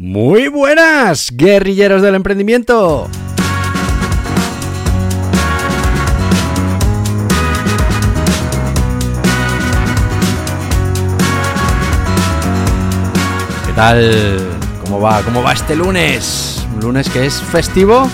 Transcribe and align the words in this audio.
Muy 0.00 0.46
buenas, 0.46 1.32
guerrilleros 1.32 2.02
del 2.02 2.14
emprendimiento. 2.14 3.08
¿Qué 13.66 13.72
tal? 13.74 14.38
¿Cómo 14.84 15.00
va? 15.00 15.20
¿Cómo 15.22 15.42
va 15.42 15.52
este 15.52 15.74
lunes? 15.74 16.64
Un 16.76 16.80
lunes 16.80 17.10
que 17.10 17.26
es 17.26 17.42
festivo 17.42 18.08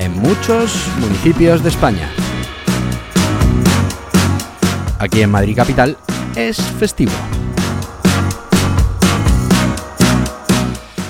en 0.00 0.10
muchos 0.18 0.88
municipios 0.98 1.62
de 1.62 1.68
España. 1.68 2.10
Aquí 4.98 5.22
en 5.22 5.30
Madrid 5.30 5.54
Capital 5.54 5.96
es 6.34 6.60
festivo. 6.80 7.12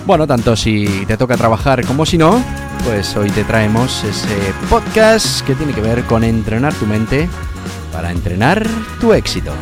Bueno, 0.05 0.27
tanto 0.27 0.56
si 0.56 1.06
te 1.06 1.17
toca 1.17 1.36
trabajar 1.36 1.86
como 1.86 2.05
si 2.05 2.19
no, 2.19 2.42
pues 2.84 3.17
hoy 3.17 3.31
te 3.31 3.45
traemos 3.45 4.03
ese 4.03 4.53
podcast 4.69 5.47
que 5.47 5.55
tiene 5.55 5.72
que 5.72 5.81
ver 5.81 6.03
con 6.05 6.25
entrenar 6.25 6.75
tu 6.75 6.86
mente 6.86 7.28
para 7.92 8.11
entrenar 8.11 8.67
tu 9.00 9.12
éxito. 9.12 9.53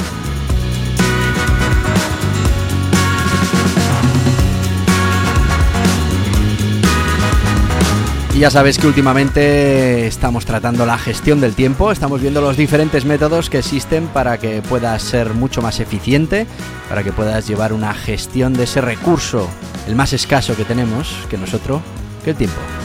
Y 8.35 8.39
ya 8.39 8.51
sabes 8.51 8.79
que 8.79 8.87
últimamente 8.87 10.07
estamos 10.07 10.47
tratando 10.47 10.87
la 10.87 10.97
gestión 10.97 11.43
del 11.43 11.55
tiempo, 11.55 11.93
estamos 11.93 12.23
viendo 12.23 12.41
los 12.41 12.57
diferentes 12.57 13.05
métodos 13.05 13.51
que 13.51 13.59
existen 13.59 14.07
para 14.07 14.39
que 14.39 14.63
puedas 14.63 15.03
ser 15.03 15.35
mucho 15.35 15.61
más 15.61 15.81
eficiente, 15.81 16.47
para 16.89 17.03
que 17.03 17.13
puedas 17.13 17.47
llevar 17.47 17.75
una 17.75 17.93
gestión 17.93 18.55
de 18.55 18.65
ese 18.65 18.81
recurso, 18.81 19.51
el 19.87 19.95
más 19.97 20.13
escaso 20.13 20.57
que 20.57 20.65
tenemos, 20.65 21.09
que 21.29 21.39
nosotros, 21.39 21.81
que 22.25 22.31
el 22.31 22.37
tiempo. 22.37 22.80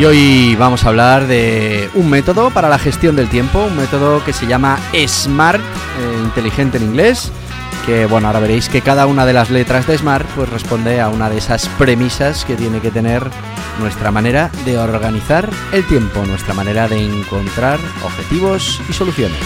Y 0.00 0.04
hoy 0.06 0.56
vamos 0.56 0.82
a 0.82 0.88
hablar 0.88 1.26
de 1.26 1.90
un 1.92 2.08
método 2.08 2.48
para 2.48 2.70
la 2.70 2.78
gestión 2.78 3.16
del 3.16 3.28
tiempo, 3.28 3.66
un 3.66 3.76
método 3.76 4.24
que 4.24 4.32
se 4.32 4.46
llama 4.46 4.78
SMART, 4.94 5.60
eh, 5.60 6.20
inteligente 6.22 6.78
en 6.78 6.84
inglés, 6.84 7.30
que 7.84 8.06
bueno, 8.06 8.28
ahora 8.28 8.40
veréis 8.40 8.70
que 8.70 8.80
cada 8.80 9.04
una 9.04 9.26
de 9.26 9.34
las 9.34 9.50
letras 9.50 9.86
de 9.86 9.98
SMART 9.98 10.26
pues 10.34 10.48
responde 10.48 11.02
a 11.02 11.10
una 11.10 11.28
de 11.28 11.36
esas 11.36 11.68
premisas 11.76 12.46
que 12.46 12.56
tiene 12.56 12.80
que 12.80 12.90
tener 12.90 13.28
nuestra 13.78 14.10
manera 14.10 14.50
de 14.64 14.78
organizar 14.78 15.50
el 15.70 15.86
tiempo, 15.86 16.24
nuestra 16.24 16.54
manera 16.54 16.88
de 16.88 17.04
encontrar 17.04 17.78
objetivos 18.02 18.80
y 18.88 18.94
soluciones. 18.94 19.36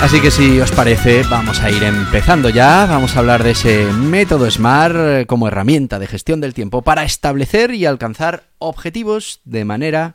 Así 0.00 0.20
que 0.20 0.30
si 0.30 0.60
os 0.60 0.70
parece, 0.70 1.22
vamos 1.24 1.60
a 1.60 1.70
ir 1.70 1.82
empezando 1.82 2.48
ya. 2.48 2.86
Vamos 2.86 3.16
a 3.16 3.18
hablar 3.18 3.42
de 3.42 3.50
ese 3.50 3.84
método 3.92 4.48
SMART 4.48 5.26
como 5.26 5.48
herramienta 5.48 5.98
de 5.98 6.06
gestión 6.06 6.40
del 6.40 6.54
tiempo 6.54 6.82
para 6.82 7.02
establecer 7.02 7.74
y 7.74 7.84
alcanzar 7.84 8.44
objetivos 8.58 9.40
de 9.44 9.64
manera 9.64 10.14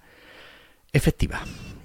efectiva. 0.93 1.41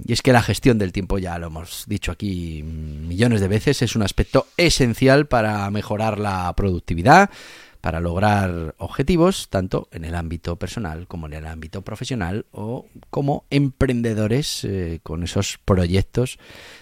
Y 0.06 0.12
es 0.12 0.22
que 0.22 0.32
la 0.32 0.42
gestión 0.42 0.78
del 0.78 0.92
tiempo, 0.92 1.18
ya 1.18 1.38
lo 1.38 1.48
hemos 1.48 1.84
dicho 1.86 2.12
aquí 2.12 2.62
millones 2.62 3.40
de 3.40 3.48
veces, 3.48 3.82
es 3.82 3.96
un 3.96 4.02
aspecto 4.02 4.46
esencial 4.56 5.26
para 5.26 5.68
mejorar 5.70 6.18
la 6.18 6.52
productividad, 6.56 7.30
para 7.80 8.00
lograr 8.00 8.74
objetivos, 8.78 9.48
tanto 9.48 9.88
en 9.92 10.04
el 10.04 10.14
ámbito 10.14 10.56
personal 10.56 11.06
como 11.06 11.26
en 11.26 11.34
el 11.34 11.46
ámbito 11.46 11.82
profesional 11.82 12.46
o 12.50 12.86
como 13.10 13.44
emprendedores 13.50 14.64
eh, 14.64 15.00
con 15.02 15.22
esos 15.22 15.58
proyectos 15.64 16.38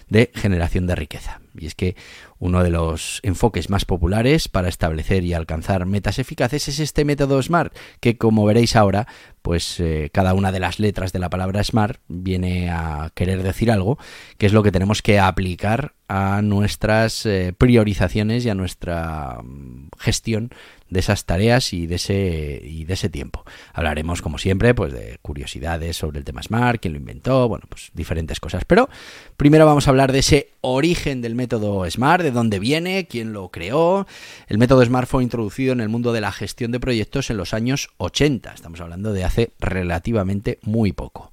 de 0.09 0.31
generación 0.33 0.87
de 0.87 0.95
riqueza. 0.95 1.41
Y 1.59 1.65
es 1.65 1.75
que 1.75 1.95
uno 2.39 2.63
de 2.63 2.69
los 2.69 3.19
enfoques 3.23 3.69
más 3.69 3.85
populares 3.85 4.47
para 4.47 4.69
establecer 4.69 5.23
y 5.23 5.33
alcanzar 5.33 5.85
metas 5.85 6.19
eficaces 6.19 6.67
es 6.67 6.79
este 6.79 7.03
método 7.03 7.41
SMART, 7.41 7.75
que 7.99 8.17
como 8.17 8.45
veréis 8.45 8.75
ahora, 8.75 9.07
pues 9.41 9.79
eh, 9.79 10.09
cada 10.13 10.33
una 10.33 10.51
de 10.51 10.59
las 10.59 10.79
letras 10.79 11.13
de 11.13 11.19
la 11.19 11.29
palabra 11.29 11.63
SMART 11.63 11.99
viene 12.07 12.69
a 12.69 13.11
querer 13.15 13.41
decir 13.43 13.71
algo, 13.71 13.97
que 14.37 14.45
es 14.45 14.53
lo 14.53 14.61
que 14.61 14.71
tenemos 14.71 15.01
que 15.01 15.19
aplicar 15.19 15.93
a 16.07 16.41
nuestras 16.41 17.25
eh, 17.25 17.53
priorizaciones 17.57 18.45
y 18.45 18.49
a 18.49 18.55
nuestra 18.55 19.41
mm, 19.43 19.89
gestión 19.97 20.51
de 20.89 20.99
esas 20.99 21.25
tareas 21.25 21.73
y 21.73 21.87
de 21.87 21.95
ese 21.95 22.61
y 22.63 22.85
de 22.85 22.93
ese 22.93 23.09
tiempo. 23.09 23.43
Hablaremos 23.73 24.21
como 24.21 24.37
siempre 24.37 24.73
pues 24.73 24.93
de 24.93 25.17
curiosidades 25.21 25.97
sobre 25.97 26.19
el 26.19 26.25
tema 26.25 26.43
Smart, 26.43 26.79
quién 26.81 26.93
lo 26.93 26.99
inventó, 26.99 27.47
bueno, 27.47 27.65
pues 27.69 27.91
diferentes 27.93 28.39
cosas, 28.39 28.65
pero 28.65 28.89
primero 29.35 29.65
vamos 29.65 29.87
a 29.87 29.91
hablar 29.91 30.11
de 30.11 30.19
ese 30.19 30.51
origen 30.61 31.21
del 31.21 31.35
método 31.35 31.89
Smart, 31.89 32.23
de 32.23 32.31
dónde 32.31 32.59
viene, 32.59 33.07
quién 33.07 33.33
lo 33.33 33.49
creó. 33.49 34.07
El 34.47 34.57
método 34.57 34.83
Smart 34.83 35.07
fue 35.07 35.23
introducido 35.23 35.73
en 35.73 35.81
el 35.81 35.89
mundo 35.89 36.13
de 36.13 36.21
la 36.21 36.31
gestión 36.31 36.71
de 36.71 36.79
proyectos 36.79 37.29
en 37.29 37.37
los 37.37 37.53
años 37.53 37.89
80, 37.97 38.53
estamos 38.53 38.81
hablando 38.81 39.13
de 39.13 39.23
hace 39.23 39.51
relativamente 39.59 40.59
muy 40.63 40.91
poco. 40.91 41.31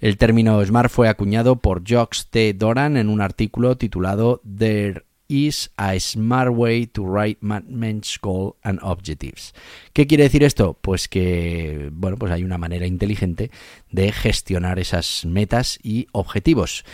El 0.00 0.16
término 0.18 0.64
Smart 0.64 0.90
fue 0.90 1.08
acuñado 1.08 1.56
por 1.56 1.84
Jacques 1.84 2.26
T. 2.30 2.54
Doran 2.54 2.96
en 2.96 3.08
un 3.08 3.20
artículo 3.20 3.76
titulado 3.76 4.40
There 4.58 5.05
is 5.28 5.70
a 5.76 5.98
smart 6.00 6.52
way 6.52 6.86
to 6.86 7.04
write 7.04 7.38
management's 7.40 8.18
goal 8.20 8.56
and 8.62 8.78
objectives. 8.82 9.54
¿Qué 9.92 10.06
quiere 10.06 10.24
decir 10.24 10.42
esto? 10.44 10.78
Pues 10.80 11.08
que 11.08 11.90
bueno, 11.92 12.16
pues 12.16 12.32
hay 12.32 12.44
una 12.44 12.58
manera 12.58 12.86
inteligente 12.86 13.50
de 13.90 14.12
gestionar 14.12 14.78
esas 14.78 15.24
metas 15.24 15.78
y 15.82 16.06
objetivos. 16.12 16.84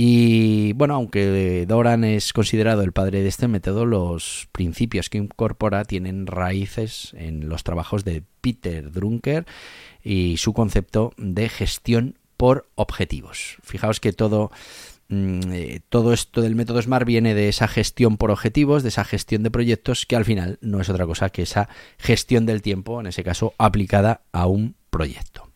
Y 0.00 0.74
bueno, 0.74 0.94
aunque 0.94 1.64
Doran 1.66 2.04
es 2.04 2.32
considerado 2.32 2.82
el 2.82 2.92
padre 2.92 3.22
de 3.22 3.28
este 3.28 3.48
método, 3.48 3.84
los 3.84 4.48
principios 4.52 5.10
que 5.10 5.18
incorpora 5.18 5.84
tienen 5.84 6.28
raíces 6.28 7.14
en 7.18 7.48
los 7.48 7.64
trabajos 7.64 8.04
de 8.04 8.22
Peter 8.40 8.92
Drucker 8.92 9.44
y 10.04 10.36
su 10.36 10.52
concepto 10.52 11.14
de 11.16 11.48
gestión 11.48 12.16
por 12.36 12.68
objetivos. 12.76 13.56
Fijaos 13.64 13.98
que 13.98 14.12
todo 14.12 14.52
todo 15.88 16.12
esto 16.12 16.42
del 16.42 16.54
método 16.54 16.82
SMART 16.82 17.06
viene 17.06 17.34
de 17.34 17.48
esa 17.48 17.66
gestión 17.66 18.18
por 18.18 18.30
objetivos, 18.30 18.82
de 18.82 18.90
esa 18.90 19.04
gestión 19.04 19.42
de 19.42 19.50
proyectos, 19.50 20.04
que 20.04 20.16
al 20.16 20.24
final 20.24 20.58
no 20.60 20.80
es 20.80 20.88
otra 20.90 21.06
cosa 21.06 21.30
que 21.30 21.42
esa 21.42 21.68
gestión 21.98 22.44
del 22.44 22.60
tiempo, 22.62 23.00
en 23.00 23.06
ese 23.06 23.24
caso 23.24 23.54
aplicada 23.58 24.20
a 24.32 24.46
un 24.46 24.76
proyecto. 24.90 25.47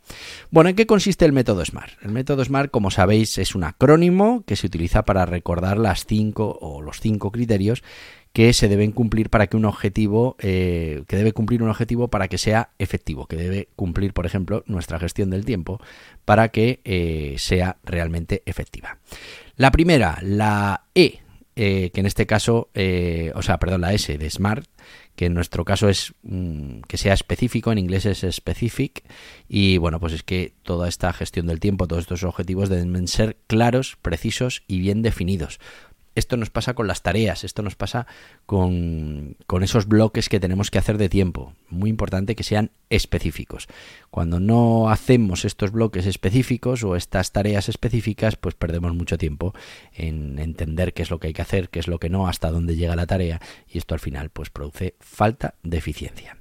Bueno, 0.50 0.70
¿en 0.70 0.76
qué 0.76 0.86
consiste 0.86 1.24
el 1.24 1.32
método 1.32 1.64
SMART? 1.64 1.92
El 2.02 2.12
método 2.12 2.44
SMART, 2.44 2.70
como 2.70 2.90
sabéis, 2.90 3.38
es 3.38 3.54
un 3.54 3.64
acrónimo 3.64 4.44
que 4.46 4.56
se 4.56 4.66
utiliza 4.66 5.04
para 5.04 5.26
recordar 5.26 5.78
las 5.78 6.06
cinco 6.06 6.58
o 6.60 6.82
los 6.82 7.00
cinco 7.00 7.30
criterios 7.30 7.82
que 8.32 8.52
se 8.54 8.68
deben 8.68 8.92
cumplir 8.92 9.28
para 9.28 9.46
que 9.46 9.56
un 9.56 9.66
objetivo, 9.66 10.36
eh, 10.40 11.04
que 11.06 11.16
debe 11.16 11.32
cumplir 11.32 11.62
un 11.62 11.68
objetivo 11.68 12.08
para 12.08 12.28
que 12.28 12.38
sea 12.38 12.70
efectivo, 12.78 13.26
que 13.26 13.36
debe 13.36 13.68
cumplir, 13.76 14.14
por 14.14 14.24
ejemplo, 14.24 14.64
nuestra 14.66 14.98
gestión 14.98 15.30
del 15.30 15.44
tiempo 15.44 15.80
para 16.24 16.48
que 16.48 16.80
eh, 16.84 17.34
sea 17.38 17.76
realmente 17.84 18.42
efectiva. 18.46 18.98
La 19.56 19.70
primera, 19.70 20.18
la 20.22 20.84
E, 20.94 21.20
eh, 21.56 21.90
que 21.92 22.00
en 22.00 22.06
este 22.06 22.26
caso, 22.26 22.70
o 23.34 23.42
sea, 23.42 23.58
perdón, 23.58 23.82
la 23.82 23.92
S 23.92 24.16
de 24.16 24.30
Smart, 24.30 24.64
que 25.16 25.26
en 25.26 25.34
nuestro 25.34 25.64
caso 25.64 25.88
es 25.88 26.14
mm, 26.22 26.80
que 26.88 26.96
sea 26.96 27.14
específico, 27.14 27.72
en 27.72 27.78
inglés 27.78 28.06
es 28.06 28.24
specific, 28.34 29.04
y 29.48 29.78
bueno, 29.78 30.00
pues 30.00 30.12
es 30.12 30.22
que 30.22 30.54
toda 30.62 30.88
esta 30.88 31.12
gestión 31.12 31.46
del 31.46 31.60
tiempo, 31.60 31.86
todos 31.86 32.02
estos 32.02 32.24
objetivos 32.24 32.68
deben 32.68 33.08
ser 33.08 33.36
claros, 33.46 33.98
precisos 34.00 34.62
y 34.66 34.80
bien 34.80 35.02
definidos. 35.02 35.60
Esto 36.14 36.36
nos 36.36 36.50
pasa 36.50 36.74
con 36.74 36.86
las 36.86 37.02
tareas, 37.02 37.44
esto 37.44 37.62
nos 37.62 37.74
pasa 37.74 38.06
con, 38.46 39.36
con, 39.46 39.62
esos 39.62 39.86
bloques 39.86 40.28
que 40.28 40.40
tenemos 40.40 40.70
que 40.70 40.78
hacer 40.78 40.98
de 40.98 41.08
tiempo. 41.08 41.54
Muy 41.68 41.90
importante 41.90 42.34
que 42.34 42.42
sean 42.42 42.70
específicos. 42.90 43.68
Cuando 44.10 44.40
no 44.40 44.90
hacemos 44.90 45.44
estos 45.44 45.72
bloques 45.72 46.06
específicos 46.06 46.84
o 46.84 46.96
estas 46.96 47.32
tareas 47.32 47.68
específicas, 47.68 48.36
pues 48.36 48.54
perdemos 48.54 48.94
mucho 48.94 49.16
tiempo 49.16 49.54
en 49.94 50.38
entender 50.38 50.92
qué 50.92 51.02
es 51.02 51.10
lo 51.10 51.18
que 51.18 51.28
hay 51.28 51.32
que 51.32 51.42
hacer, 51.42 51.70
qué 51.70 51.78
es 51.78 51.88
lo 51.88 51.98
que 51.98 52.10
no, 52.10 52.28
hasta 52.28 52.50
dónde 52.50 52.76
llega 52.76 52.96
la 52.96 53.06
tarea 53.06 53.40
y 53.68 53.78
esto 53.78 53.94
al 53.94 54.00
final 54.00 54.30
pues 54.30 54.50
produce 54.50 54.94
falta 55.00 55.54
de 55.62 55.78
eficiencia. 55.78 56.36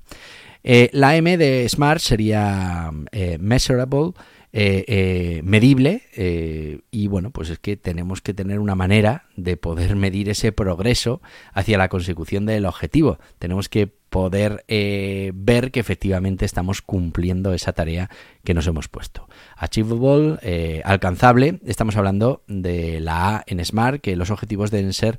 Eh, 0.63 0.89
la 0.93 1.15
M 1.15 1.37
de 1.37 1.67
Smart 1.67 2.01
sería 2.01 2.91
eh, 3.11 3.37
measurable, 3.39 4.11
eh, 4.53 4.83
eh, 4.89 5.41
medible 5.45 6.01
eh, 6.13 6.81
y 6.91 7.07
bueno, 7.07 7.31
pues 7.31 7.49
es 7.49 7.59
que 7.59 7.77
tenemos 7.77 8.19
que 8.19 8.33
tener 8.33 8.59
una 8.59 8.75
manera 8.75 9.23
de 9.37 9.55
poder 9.55 9.95
medir 9.95 10.27
ese 10.27 10.51
progreso 10.51 11.21
hacia 11.53 11.77
la 11.77 11.87
consecución 11.87 12.45
del 12.45 12.65
objetivo. 12.65 13.17
Tenemos 13.39 13.69
que 13.69 13.87
poder 13.87 14.65
ver 14.67 15.71
que 15.71 15.79
efectivamente 15.79 16.43
estamos 16.43 16.81
cumpliendo 16.81 17.53
esa 17.53 17.71
tarea 17.71 18.09
que 18.43 18.53
nos 18.53 18.67
hemos 18.67 18.89
puesto. 18.89 19.29
Achievable, 19.55 20.81
alcanzable, 20.83 21.61
estamos 21.65 21.95
hablando 21.95 22.43
de 22.47 22.99
la 22.99 23.37
A 23.37 23.43
en 23.47 23.63
Smart, 23.63 24.01
que 24.01 24.17
los 24.17 24.31
objetivos 24.31 24.69
deben 24.69 24.91
ser 24.91 25.17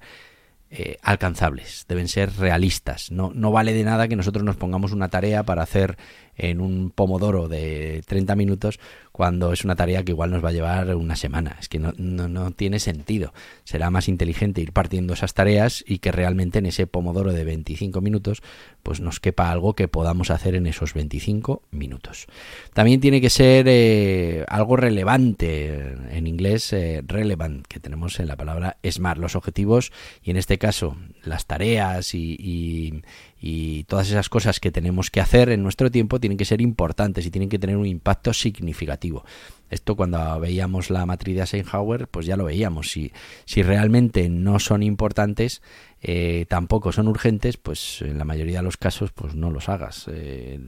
alcanzables, 1.02 1.86
deben 1.88 2.08
ser 2.08 2.36
realistas. 2.36 3.10
No, 3.10 3.32
no, 3.34 3.50
vale 3.50 3.72
de 3.72 3.84
nada 3.84 4.08
que 4.08 4.16
nosotros 4.16 4.44
nos 4.44 4.56
pongamos 4.56 4.92
una 4.92 5.08
tarea 5.08 5.42
para 5.42 5.62
hacer 5.62 5.96
en 6.36 6.60
un 6.60 6.90
pomodoro 6.90 7.48
de 7.48 8.02
30 8.06 8.36
minutos 8.36 8.80
cuando 9.12 9.52
es 9.52 9.64
una 9.64 9.76
tarea 9.76 10.02
que 10.02 10.12
igual 10.12 10.30
nos 10.30 10.42
va 10.42 10.48
a 10.48 10.52
llevar 10.52 10.94
una 10.96 11.16
semana. 11.16 11.56
Es 11.60 11.68
que 11.68 11.78
no, 11.78 11.92
no, 11.98 12.50
tiene 12.52 12.78
sentido. 12.80 13.34
Será 13.64 13.90
más 13.90 14.08
inteligente 14.08 14.62
ir 14.62 14.72
partiendo 14.72 15.12
esas 15.12 15.34
tareas 15.34 15.84
y 15.86 15.98
que 15.98 16.12
realmente 16.12 16.60
en 16.60 16.66
ese 16.66 16.86
pomodoro 16.86 17.32
de 17.32 17.44
25 17.44 18.00
minutos 18.00 18.42
pues 18.82 19.00
nos 19.00 19.20
quepa 19.20 19.52
algo 19.52 19.74
que 19.74 19.86
podamos 19.86 20.30
hacer 20.30 20.54
en 20.54 20.66
esos 20.66 20.94
25 20.94 21.62
minutos. 21.70 22.26
También 22.72 23.00
tiene 23.00 23.20
que 23.20 23.30
ser 23.30 23.66
eh, 23.68 24.44
algo 24.48 24.76
relevante, 24.76 25.94
en 26.10 26.26
inglés 26.26 26.72
eh, 26.72 27.02
relevant, 27.06 27.66
que 27.66 27.80
tenemos 27.80 28.18
en 28.18 28.28
la 28.28 28.36
palabra 28.36 28.78
SMART, 28.82 29.18
los 29.18 29.36
objetivos 29.36 29.92
y 30.22 30.30
en 30.30 30.38
este 30.38 30.56
caso 30.56 30.96
las 31.22 31.46
tareas 31.46 32.14
y 32.14 33.02
todas 33.88 34.08
esas 34.08 34.28
cosas 34.28 34.60
que 34.60 34.70
tenemos 34.70 35.10
que 35.10 35.20
hacer 35.20 35.48
en 35.50 35.62
nuestro 35.62 35.90
tiempo 35.90 36.20
tienen 36.20 36.38
que 36.38 36.44
ser 36.44 36.60
importantes 36.60 37.26
y 37.26 37.30
tienen 37.30 37.48
que 37.48 37.58
tener 37.58 37.76
un 37.76 37.86
impacto 37.86 38.32
significativo. 38.32 39.24
Esto 39.68 39.96
cuando 39.96 40.38
veíamos 40.38 40.90
la 40.90 41.06
matriz 41.06 41.34
de 41.34 41.40
Eisenhower, 41.40 42.06
pues 42.06 42.26
ya 42.26 42.36
lo 42.36 42.44
veíamos. 42.44 42.90
Si, 42.90 43.10
si 43.44 43.62
realmente 43.62 44.28
no 44.28 44.58
son 44.58 44.82
importantes, 44.82 45.62
eh, 46.02 46.46
tampoco 46.48 46.92
son 46.92 47.08
urgentes, 47.08 47.56
pues 47.56 48.02
en 48.02 48.18
la 48.18 48.24
mayoría 48.24 48.58
de 48.58 48.64
los 48.64 48.76
casos, 48.76 49.12
pues 49.12 49.34
no 49.34 49.50
los 49.50 49.68
hagas. 49.68 50.08
Eh, 50.12 50.60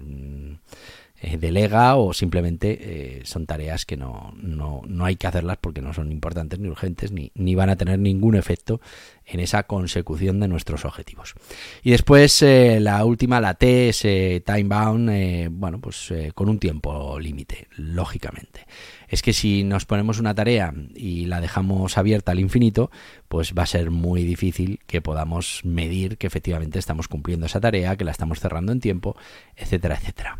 eh, 1.20 1.38
delega 1.38 1.94
o 1.94 2.12
simplemente 2.12 2.78
eh, 2.80 3.22
son 3.24 3.46
tareas 3.46 3.86
que 3.86 3.96
no, 3.96 4.34
no, 4.36 4.82
no, 4.84 5.04
hay 5.04 5.14
que 5.14 5.28
hacerlas 5.28 5.58
porque 5.60 5.80
no 5.80 5.94
son 5.94 6.10
importantes 6.10 6.58
ni 6.58 6.68
urgentes 6.68 7.12
ni, 7.12 7.30
ni, 7.36 7.54
van 7.54 7.70
a 7.70 7.76
tener 7.76 8.00
ningún 8.00 8.34
efecto 8.34 8.80
en 9.24 9.38
esa 9.38 9.62
consecución 9.62 10.40
de 10.40 10.48
nuestros 10.48 10.84
objetivos. 10.84 11.34
Y 11.82 11.92
después 11.92 12.42
eh, 12.42 12.78
la 12.80 13.04
última, 13.04 13.40
la 13.40 13.54
T, 13.54 13.90
ese 13.90 14.42
time 14.44 14.64
bound, 14.64 15.50
bueno, 15.52 15.80
pues 15.80 16.12
con 16.34 16.48
un 16.48 16.58
tiempo 16.58 17.18
límite, 17.18 17.68
lógicamente. 17.76 18.66
Es 19.08 19.22
que 19.22 19.32
si 19.32 19.62
nos 19.62 19.86
ponemos 19.86 20.18
una 20.18 20.34
tarea 20.34 20.74
y 20.94 21.26
la 21.26 21.40
dejamos 21.40 21.96
abierta 21.96 22.32
al 22.32 22.40
infinito, 22.40 22.90
pues 23.28 23.54
va 23.56 23.62
a 23.62 23.66
ser 23.66 23.90
muy 23.90 24.24
difícil 24.24 24.80
que 24.86 25.00
podamos 25.00 25.60
medir 25.64 26.18
que 26.18 26.26
efectivamente 26.26 26.78
estamos 26.78 27.08
cumpliendo 27.08 27.46
esa 27.46 27.60
tarea, 27.60 27.96
que 27.96 28.04
la 28.04 28.10
estamos 28.10 28.40
cerrando 28.40 28.72
en 28.72 28.80
tiempo, 28.80 29.16
etcétera, 29.56 29.94
etcétera. 29.94 30.38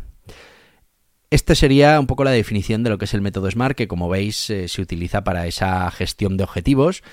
Esta 1.29 1.55
sería 1.55 1.99
un 1.99 2.07
poco 2.07 2.23
la 2.23 2.31
definición 2.31 2.83
de 2.83 2.89
lo 2.89 2.97
que 2.97 3.05
es 3.05 3.13
el 3.13 3.21
método 3.21 3.49
SMART, 3.49 3.75
que 3.75 3.87
como 3.87 4.09
veis 4.09 4.49
eh, 4.49 4.67
se 4.67 4.81
utiliza 4.81 5.23
para 5.23 5.47
esa 5.47 5.89
gestión 5.91 6.37
de 6.37 6.43
objetivos, 6.43 7.03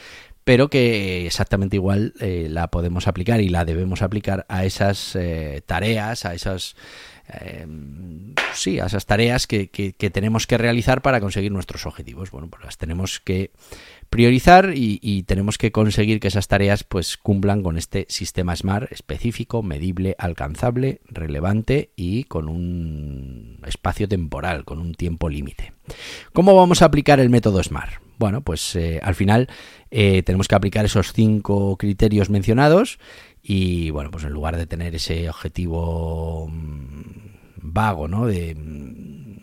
pero 0.45 0.69
que 0.69 1.27
exactamente 1.27 1.77
igual 1.77 2.15
eh, 2.21 2.49
la 2.51 2.69
podemos 2.69 3.09
aplicar 3.09 3.41
y 3.41 3.49
la 3.49 3.65
debemos 3.65 4.03
aplicar 4.03 4.45
a 4.49 4.65
esas 4.65 5.17
eh, 5.17 5.63
tareas, 5.67 6.25
a 6.25 6.35
esas 6.35 6.77
sí, 8.53 8.79
a 8.79 8.87
esas 8.87 9.07
tareas 9.07 9.47
que, 9.47 9.69
que, 9.69 10.11
tenemos 10.11 10.47
que 10.47 10.59
realizar 10.59 11.01
para 11.01 11.19
conseguir 11.19 11.51
nuestros 11.51 11.87
objetivos. 11.87 12.31
Bueno, 12.31 12.51
pues 12.51 12.63
las 12.63 12.77
tenemos 12.77 13.21
que 13.21 13.53
priorizar 14.13 14.75
y, 14.75 15.23
tenemos 15.23 15.57
que 15.57 15.73
conseguir 15.73 16.21
que 16.21 16.29
esas 16.29 16.47
tareas 16.47 16.85
pues 16.85 17.17
cumplan 17.17 17.63
con 17.63 17.79
este 17.79 18.05
sistema 18.11 18.55
SMART 18.55 18.93
específico, 18.93 19.63
medible, 19.63 20.17
alcanzable, 20.19 21.01
relevante 21.09 21.93
y 21.97 22.25
con 22.25 22.51
un 22.51 23.59
espacio 23.67 24.07
temporal, 24.07 24.67
con 24.67 24.81
un 24.81 24.93
tiempo 24.93 25.31
límite. 25.31 25.73
¿Cómo 26.35 26.55
vamos 26.55 26.83
a 26.83 26.85
aplicar 26.85 27.21
el 27.21 27.31
método 27.31 27.63
SMART? 27.63 28.03
Bueno, 28.19 28.43
pues 28.43 28.77
eh, 28.77 29.01
al 29.03 29.15
final 29.15 29.49
eh, 29.91 30.23
tenemos 30.23 30.47
que 30.47 30.57
aplicar 30.57 30.85
esos 30.85 31.15
cinco 31.15 31.79
criterios 31.79 32.29
mencionados 32.29 32.99
y 33.43 33.89
bueno, 33.93 34.11
pues 34.11 34.25
en 34.25 34.35
lugar 34.35 34.59
de 34.59 34.67
tener 34.67 34.95
ese 34.95 35.31
objetivo 35.31 36.49
mm, 36.53 37.03
vago, 37.63 38.09
¿no? 38.09 38.27
De 38.27 38.55
mm, 38.55 39.39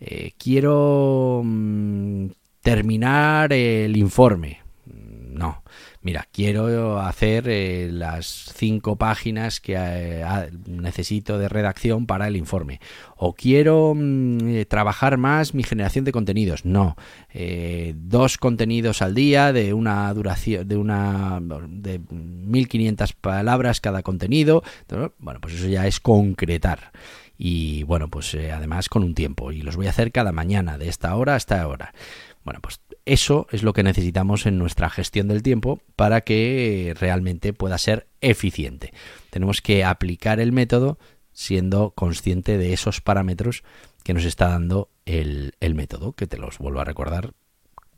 eh, 0.00 0.32
quiero 0.36 1.42
mm, 1.44 2.26
terminar 2.64 3.52
el 3.52 3.94
informe. 3.94 4.62
No, 4.86 5.62
mira, 6.00 6.26
quiero 6.32 6.98
hacer 6.98 7.44
eh, 7.46 7.90
las 7.92 8.52
cinco 8.56 8.96
páginas 8.96 9.60
que 9.60 9.74
eh, 9.76 10.24
necesito 10.66 11.38
de 11.38 11.50
redacción 11.50 12.06
para 12.06 12.26
el 12.26 12.36
informe. 12.36 12.80
O 13.16 13.34
quiero 13.34 13.92
mm, 13.94 14.48
eh, 14.48 14.64
trabajar 14.64 15.18
más 15.18 15.52
mi 15.52 15.62
generación 15.62 16.06
de 16.06 16.12
contenidos. 16.12 16.64
No, 16.64 16.96
dos 17.96 18.38
contenidos 18.38 19.02
al 19.02 19.14
día 19.14 19.52
de 19.52 19.74
una 19.74 20.12
duración 20.14 20.66
de 20.66 20.76
una 20.78 21.40
de 21.68 22.00
1500 22.10 23.12
palabras 23.12 23.82
cada 23.82 24.02
contenido. 24.02 24.62
Bueno, 25.18 25.38
pues 25.42 25.54
eso 25.54 25.68
ya 25.68 25.86
es 25.86 26.00
concretar 26.00 26.92
y 27.36 27.82
bueno, 27.82 28.08
pues 28.08 28.34
además 28.34 28.88
con 28.88 29.02
un 29.02 29.14
tiempo 29.14 29.50
y 29.50 29.60
los 29.60 29.76
voy 29.76 29.88
a 29.88 29.90
hacer 29.90 30.12
cada 30.12 30.32
mañana 30.32 30.78
de 30.78 30.88
esta 30.88 31.14
hora 31.16 31.34
a 31.34 31.36
esta 31.36 31.66
hora. 31.66 31.92
Bueno, 32.44 32.60
pues 32.60 32.80
eso 33.06 33.46
es 33.50 33.62
lo 33.62 33.72
que 33.72 33.82
necesitamos 33.82 34.46
en 34.46 34.58
nuestra 34.58 34.90
gestión 34.90 35.28
del 35.28 35.42
tiempo 35.42 35.80
para 35.96 36.20
que 36.20 36.94
realmente 36.98 37.52
pueda 37.52 37.78
ser 37.78 38.06
eficiente. 38.20 38.92
Tenemos 39.30 39.62
que 39.62 39.82
aplicar 39.84 40.40
el 40.40 40.52
método 40.52 40.98
siendo 41.32 41.90
consciente 41.90 42.58
de 42.58 42.72
esos 42.72 43.00
parámetros 43.00 43.64
que 44.04 44.14
nos 44.14 44.24
está 44.24 44.48
dando 44.48 44.90
el, 45.06 45.54
método, 45.74 46.12
que 46.12 46.26
te 46.26 46.36
los 46.36 46.58
vuelvo 46.58 46.80
a 46.80 46.84
recordar. 46.84 47.32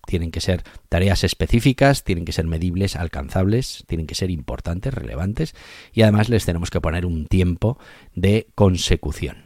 Tienen 0.07 0.31
que 0.31 0.41
ser 0.41 0.63
tareas 0.89 1.25
específicas, 1.25 2.05
tienen 2.05 2.25
que 2.25 2.33
ser 2.33 2.47
medibles, 2.47 2.95
alcanzables, 2.95 3.85
tienen 3.89 4.07
que 4.07 4.15
ser 4.15 4.31
importantes, 4.31 4.95
relevantes 4.95 5.55
y 5.93 6.03
además 6.03 6.29
les 6.29 6.47
tenemos 6.47 6.71
que 6.71 6.81
poner 6.81 7.05
un 7.05 7.27
tiempo 7.27 7.79
de 8.15 8.47
consecución. 8.55 9.46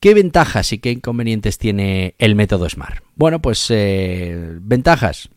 ¿Qué 0.00 0.14
ventajas 0.14 0.72
y 0.72 0.78
qué 0.78 0.92
inconvenientes 0.92 1.58
tiene 1.58 2.14
el 2.18 2.34
método 2.34 2.66
SMART? 2.66 3.04
Bueno, 3.16 3.42
pues 3.42 3.66
eh, 3.68 4.56
ventajas. 4.62 5.28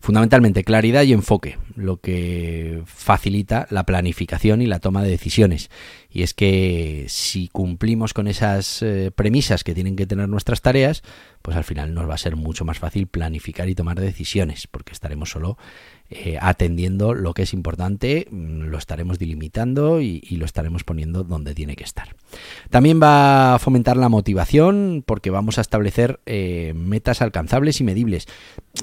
Fundamentalmente 0.00 0.62
claridad 0.62 1.02
y 1.02 1.12
enfoque, 1.12 1.58
lo 1.74 2.00
que 2.00 2.80
facilita 2.86 3.66
la 3.70 3.82
planificación 3.82 4.62
y 4.62 4.66
la 4.66 4.78
toma 4.78 5.02
de 5.02 5.10
decisiones. 5.10 5.68
Y 6.08 6.22
es 6.22 6.32
que 6.32 7.06
si 7.08 7.48
cumplimos 7.48 8.14
con 8.14 8.28
esas 8.28 8.80
eh, 8.82 9.10
premisas 9.12 9.64
que 9.64 9.74
tienen 9.74 9.96
que 9.96 10.06
tener 10.06 10.28
nuestras 10.28 10.62
tareas, 10.62 11.02
pues 11.42 11.56
al 11.56 11.64
final 11.64 11.94
nos 11.94 12.08
va 12.08 12.14
a 12.14 12.18
ser 12.18 12.36
mucho 12.36 12.64
más 12.64 12.78
fácil 12.78 13.08
planificar 13.08 13.68
y 13.68 13.74
tomar 13.74 13.98
decisiones, 13.98 14.68
porque 14.68 14.92
estaremos 14.92 15.30
solo 15.30 15.58
eh, 16.10 16.38
atendiendo 16.40 17.12
lo 17.12 17.34
que 17.34 17.42
es 17.42 17.52
importante, 17.52 18.28
mm, 18.30 18.62
lo 18.62 18.78
estaremos 18.78 19.18
delimitando 19.18 20.00
y, 20.00 20.20
lo 20.38 20.46
estaremos 20.46 20.82
poniendo 20.82 21.22
donde 21.22 21.54
tiene 21.54 21.76
que 21.76 21.84
estar. 21.84 22.16
También 22.70 22.98
va 23.02 23.54
a 23.54 23.58
fomentar 23.58 23.98
la 23.98 24.08
motivación 24.08 25.04
porque 25.04 25.28
vamos 25.28 25.58
a 25.58 25.60
establecer 25.60 26.20
eh, 26.24 26.72
metas 26.74 27.20
alcanzables 27.20 27.82
y 27.82 27.84
medibles. 27.84 28.26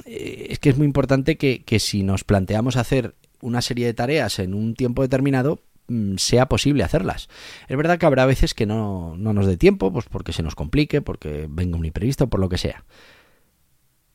Eh, 0.05 0.48
es 0.51 0.60
que 0.60 0.70
es 0.70 0.77
muy 0.77 0.86
importante 0.86 1.36
que, 1.36 1.79
si 1.79 2.03
nos 2.03 2.24
planteamos 2.24 2.75
hacer 2.75 3.15
una 3.41 3.63
serie 3.63 3.88
de 3.88 3.96
tareas 3.96 4.38
en 4.38 4.53
un 4.53 4.75
tiempo 4.75 5.01
determinado, 5.01 5.62
mm, 5.88 6.17
sea 6.17 6.48
posible 6.48 6.84
hacerlas. 6.84 7.27
Es 7.67 7.75
verdad 7.75 7.98
que 7.98 8.05
habrá 8.05 8.27
veces 8.27 8.53
que 8.53 8.67
no, 8.67 9.15
no 9.17 9.34
nos 9.34 9.48
dé 9.48 9.58
tiempo, 9.58 9.91
pues 9.91 10.05
porque 10.05 10.32
se 10.32 10.44
nos 10.44 10.53
complique, 10.53 11.01
porque 11.01 11.48
venga 11.50 11.75
un 11.75 11.86
imprevisto, 11.86 12.27
por 12.27 12.39
lo 12.39 12.50
que 12.50 12.60
sea 12.60 12.84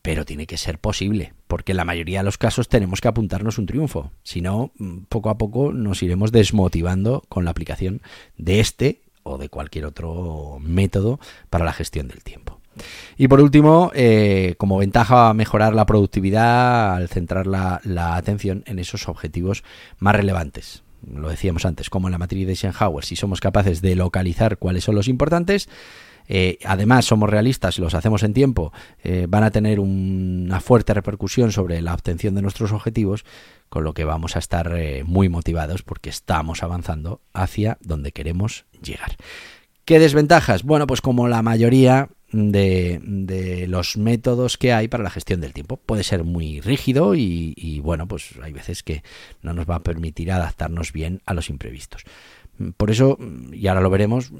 pero 0.03 0.25
tiene 0.25 0.47
que 0.47 0.57
ser 0.57 0.79
posible, 0.79 1.35
porque 1.47 1.73
en 1.73 1.77
la 1.77 1.85
mayoría 1.85 2.21
de 2.21 2.25
los 2.25 2.39
casos 2.39 2.69
tenemos 2.69 3.01
que 3.01 3.09
apuntarnos 3.09 3.59
un 3.59 3.67
triunfo, 3.67 4.13
si 4.23 4.41
no, 4.41 4.73
mm, 4.79 5.01
poco 5.09 5.31
a 5.31 5.39
poco 5.39 5.73
nos 5.73 6.03
iremos 6.03 6.33
desmotivando 6.33 7.23
con 7.29 7.45
la 7.45 7.51
aplicación 7.51 8.01
de 8.37 8.61
este 8.61 9.03
o 9.23 9.37
de 9.39 9.49
cualquier 9.49 9.85
otro 9.85 10.59
método 10.61 11.21
para 11.51 11.65
la 11.65 11.73
gestión 11.73 12.09
del 12.09 12.23
tiempo. 12.23 12.61
Y 13.19 13.29
por 13.29 13.41
último, 13.41 13.91
eh, 13.95 14.55
como 14.57 14.79
ventaja, 14.79 15.35
mejorar 15.35 15.75
la 15.75 15.87
productividad 15.87 16.95
al 16.95 17.09
centrar 17.09 17.47
la, 17.47 17.81
atención 18.17 18.63
en 18.67 18.79
esos 18.79 19.09
objetivos 19.09 19.65
más 19.99 20.15
relevantes 20.15 20.83
lo 21.11 21.31
decíamos 21.31 21.65
antes, 21.65 21.89
como 21.89 22.09
en 22.09 22.13
la 22.13 22.19
matriz 22.19 22.45
de 22.45 22.53
Eisenhower, 22.53 23.07
si 23.07 23.17
somos 23.17 23.41
capaces 23.41 23.81
de 23.81 23.97
localizar 23.97 24.59
cuáles 24.59 24.85
son 24.85 24.95
los 24.95 25.09
importantes, 25.09 25.67
eh, 26.33 26.59
además 26.65 27.07
somos 27.07 27.29
realistas 27.29 27.77
y 27.77 27.81
los 27.81 27.93
hacemos 27.95 28.23
en 28.23 28.33
tiempo, 28.33 28.73
eh, 29.03 29.27
van 29.29 29.43
a 29.43 29.51
tener 29.51 29.81
una 29.81 30.61
fuerte 30.61 30.95
repercusión 30.95 31.51
sobre 31.51 31.83
la 31.83 31.93
obtención 31.93 32.37
de 32.37 32.43
nuestros 32.43 32.71
objetivos, 32.71 33.25
con 33.69 33.83
lo 33.83 33.95
que 33.95 34.05
vamos 34.05 34.37
a 34.37 34.39
estar 34.39 34.73
eh, 34.77 35.03
muy 35.05 35.29
motivados 35.29 35.83
porque 35.83 36.09
estamos 36.09 36.63
avanzando 36.63 37.21
hacia 37.33 37.79
donde 37.81 38.13
queremos 38.13 38.65
llegar. 38.81 39.17
¿Qué 39.85 39.99
desventajas? 39.99 40.63
Bueno, 40.63 40.87
pues 40.87 41.01
como 41.01 41.27
la 41.27 41.43
mayoría 41.43 42.11
de, 42.31 43.67
los 43.69 43.97
métodos 43.97 44.57
que 44.57 44.73
hay 44.73 44.87
para 44.87 45.03
la 45.03 45.11
gestión 45.11 45.41
del 45.41 45.53
tiempo. 45.53 45.79
Puede 45.79 46.05
ser 46.05 46.23
muy 46.23 46.61
rígido 46.61 47.17
y, 47.17 47.55
y, 47.57 47.81
bueno, 47.81 48.07
pues 48.07 48.35
hay 48.41 48.53
veces 48.53 48.85
que 48.85 49.03
no 49.43 49.53
nos 49.53 49.69
va 49.69 49.75
a 49.77 49.83
permitir 49.83 50.31
adaptarnos 50.31 50.93
bien 50.93 51.23
a 51.27 51.35
los 51.35 51.51
imprevistos. 51.51 52.05
Por 52.77 52.91
eso, 52.91 53.19
y 53.53 53.67
ahora 53.69 53.81
lo 53.81 53.89
veremos, 53.89 54.33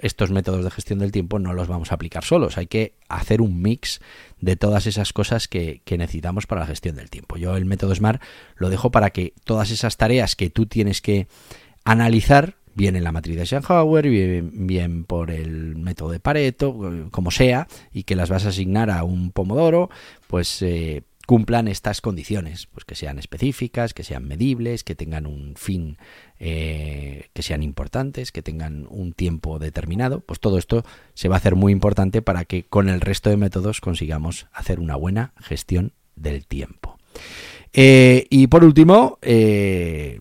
estos 0.00 0.30
métodos 0.30 0.64
de 0.64 0.70
gestión 0.70 0.98
del 0.98 1.12
tiempo 1.12 1.38
no 1.38 1.52
los 1.52 1.68
vamos 1.68 1.92
a 1.92 1.96
aplicar 1.96 2.24
solos. 2.24 2.56
Hay 2.56 2.66
que 2.66 2.94
hacer 3.08 3.42
un 3.42 3.60
mix 3.60 4.00
de 4.40 4.56
todas 4.56 4.86
esas 4.86 5.12
cosas 5.12 5.46
que, 5.46 5.82
necesitamos 5.86 6.46
para 6.46 6.62
la 6.62 6.66
gestión 6.66 6.96
del 6.96 7.10
tiempo. 7.10 7.36
Yo 7.36 7.56
el 7.56 7.66
método 7.66 7.94
SMART 7.94 8.22
lo 8.56 8.70
dejo 8.70 8.90
para 8.90 9.10
que 9.10 9.34
todas 9.44 9.70
esas 9.70 9.96
tareas 9.98 10.36
que 10.36 10.48
tú 10.48 10.66
tienes 10.66 11.02
que 11.02 11.26
analizar, 11.84 12.56
bien 12.74 12.96
en 12.96 13.04
la 13.04 13.12
matriz 13.12 13.36
de 13.36 13.42
Eisenhower, 13.42 14.08
bien, 14.08 14.66
bien 14.66 15.04
por 15.04 15.30
el 15.30 15.76
método 15.76 16.12
de 16.12 16.20
Pareto, 16.20 16.74
como 17.10 17.30
sea, 17.30 17.68
y 17.92 18.04
que 18.04 18.16
las 18.16 18.30
vas 18.30 18.46
a 18.46 18.48
asignar 18.48 18.90
a 18.90 19.04
un 19.04 19.32
pomodoro, 19.32 19.90
pues 20.28 20.62
eh, 20.62 21.02
cumplan 21.26 21.68
estas 21.68 22.00
condiciones, 22.00 22.66
pues 22.66 22.84
que 22.84 22.94
sean 22.94 23.18
específicas, 23.18 23.94
que 23.94 24.04
sean 24.04 24.26
medibles, 24.26 24.84
que 24.84 24.94
tengan 24.94 25.26
un 25.26 25.54
fin, 25.56 25.98
eh, 26.38 27.28
que 27.32 27.42
sean 27.42 27.62
importantes, 27.62 28.32
que 28.32 28.42
tengan 28.42 28.86
un 28.90 29.12
tiempo 29.12 29.58
determinado, 29.58 30.20
pues 30.20 30.40
todo 30.40 30.58
esto 30.58 30.84
se 31.14 31.28
va 31.28 31.36
a 31.36 31.38
hacer 31.38 31.54
muy 31.54 31.72
importante 31.72 32.22
para 32.22 32.44
que 32.44 32.64
con 32.64 32.88
el 32.88 33.00
resto 33.00 33.30
de 33.30 33.36
métodos 33.36 33.80
consigamos 33.80 34.46
hacer 34.52 34.80
una 34.80 34.96
buena 34.96 35.32
gestión 35.40 35.92
del 36.16 36.46
tiempo. 36.46 36.98
Eh, 37.72 38.26
y 38.30 38.46
por 38.46 38.64
último, 38.64 39.18
eh, 39.22 40.20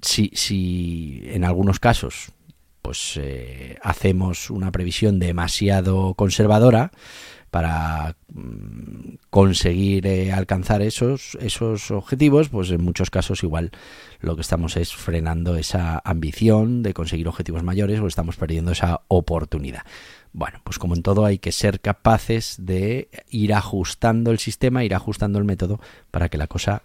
si, 0.00 0.30
si, 0.34 1.22
en 1.26 1.44
algunos 1.44 1.80
casos 1.80 2.32
pues 2.80 3.20
hacemos 3.82 4.48
una 4.48 4.72
previsión 4.72 5.18
demasiado 5.18 6.14
conservadora, 6.14 6.90
para 7.50 8.16
mm, 8.32 9.16
conseguir 9.30 10.06
eh, 10.06 10.32
alcanzar 10.32 10.82
esos, 10.82 11.36
esos 11.40 11.90
objetivos, 11.90 12.48
pues 12.48 12.70
en 12.70 12.82
muchos 12.82 13.10
casos 13.10 13.42
igual 13.42 13.70
lo 14.20 14.34
que 14.34 14.42
estamos 14.42 14.76
es 14.76 14.94
frenando 14.94 15.56
esa 15.56 16.00
ambición 16.04 16.82
de 16.82 16.94
conseguir 16.94 17.28
objetivos 17.28 17.62
mayores 17.62 18.00
o 18.00 18.06
estamos 18.06 18.36
perdiendo 18.36 18.72
esa 18.72 19.00
oportunidad. 19.08 19.82
Bueno, 20.32 20.60
pues 20.64 20.78
como 20.78 20.94
en 20.94 21.02
todo 21.02 21.24
hay 21.24 21.38
que 21.38 21.52
ser 21.52 21.80
capaces 21.80 22.56
de 22.58 23.08
ir 23.30 23.54
ajustando 23.54 24.30
el 24.30 24.38
sistema, 24.38 24.84
ir 24.84 24.94
ajustando 24.94 25.38
el 25.38 25.44
método 25.44 25.80
para 26.10 26.28
que 26.28 26.38
la 26.38 26.46
cosa 26.46 26.82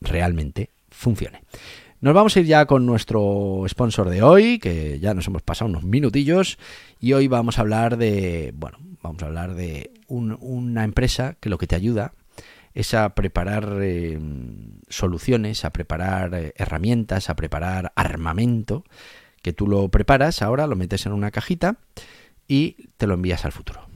realmente 0.00 0.70
funcione. 0.90 1.42
Nos 2.00 2.12
vamos 2.12 2.36
a 2.36 2.40
ir 2.40 2.46
ya 2.46 2.66
con 2.66 2.84
nuestro 2.84 3.64
sponsor 3.68 4.10
de 4.10 4.22
hoy, 4.22 4.58
que 4.58 5.00
ya 5.00 5.14
nos 5.14 5.26
hemos 5.28 5.40
pasado 5.40 5.70
unos 5.70 5.82
minutillos, 5.82 6.58
y 7.00 7.14
hoy 7.14 7.26
vamos 7.26 7.56
a 7.58 7.62
hablar 7.62 7.96
de, 7.96 8.52
bueno, 8.54 8.78
vamos 9.02 9.22
a 9.22 9.26
hablar 9.26 9.54
de 9.54 9.92
una 10.08 10.84
empresa 10.84 11.36
que 11.40 11.48
lo 11.48 11.56
que 11.56 11.66
te 11.66 11.74
ayuda 11.74 12.12
es 12.74 12.92
a 12.92 13.14
preparar 13.14 13.78
eh, 13.80 14.20
soluciones, 14.90 15.64
a 15.64 15.70
preparar 15.70 16.34
eh, 16.34 16.52
herramientas, 16.56 17.30
a 17.30 17.36
preparar 17.36 17.92
armamento, 17.96 18.84
que 19.40 19.54
tú 19.54 19.66
lo 19.66 19.88
preparas 19.88 20.42
ahora, 20.42 20.66
lo 20.66 20.76
metes 20.76 21.06
en 21.06 21.12
una 21.12 21.30
cajita 21.30 21.78
y 22.46 22.90
te 22.98 23.06
lo 23.06 23.14
envías 23.14 23.46
al 23.46 23.52
futuro. 23.52 23.88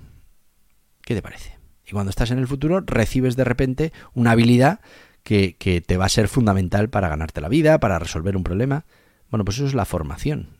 ¿Qué 1.02 1.14
te 1.14 1.20
parece? 1.20 1.58
Y 1.86 1.92
cuando 1.92 2.08
estás 2.08 2.30
en 2.30 2.38
el 2.38 2.46
futuro 2.46 2.80
recibes 2.80 3.36
de 3.36 3.44
repente 3.44 3.92
una 4.14 4.30
habilidad 4.30 4.80
que, 5.22 5.82
te 5.86 5.96
va 5.96 6.06
a 6.06 6.10
ser 6.10 6.28
fundamental 6.28 6.90
para 6.90 7.08
ganarte 7.08 7.40
la 7.40 7.48
vida, 7.48 7.78
para 7.80 7.98
resolver 7.98 8.36
un 8.36 8.44
problema. 8.44 8.84
Bueno, 9.30 9.44
pues 9.44 9.58
eso 9.58 9.66
es 9.66 9.74
la 9.74 9.84
formación. 9.84 10.56